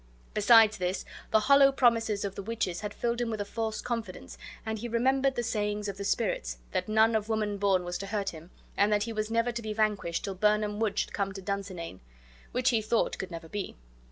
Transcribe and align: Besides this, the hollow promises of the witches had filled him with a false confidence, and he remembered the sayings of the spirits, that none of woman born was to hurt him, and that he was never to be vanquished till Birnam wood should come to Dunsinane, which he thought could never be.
Besides 0.33 0.79
this, 0.79 1.05
the 1.29 1.41
hollow 1.41 1.71
promises 1.71 2.25
of 2.25 2.33
the 2.33 2.41
witches 2.41 2.79
had 2.81 2.91
filled 2.91 3.21
him 3.21 3.29
with 3.29 3.39
a 3.39 3.45
false 3.45 3.81
confidence, 3.81 4.35
and 4.65 4.79
he 4.79 4.87
remembered 4.87 5.35
the 5.35 5.43
sayings 5.43 5.87
of 5.87 5.97
the 5.97 6.03
spirits, 6.03 6.57
that 6.71 6.89
none 6.89 7.13
of 7.15 7.29
woman 7.29 7.59
born 7.59 7.83
was 7.83 7.99
to 7.99 8.07
hurt 8.07 8.29
him, 8.29 8.49
and 8.75 8.91
that 8.91 9.03
he 9.03 9.13
was 9.13 9.29
never 9.29 9.51
to 9.51 9.61
be 9.61 9.73
vanquished 9.73 10.23
till 10.23 10.33
Birnam 10.33 10.79
wood 10.79 10.97
should 10.97 11.13
come 11.13 11.33
to 11.33 11.41
Dunsinane, 11.43 11.99
which 12.51 12.71
he 12.71 12.81
thought 12.81 13.19
could 13.19 13.29
never 13.29 13.47
be. 13.47 13.75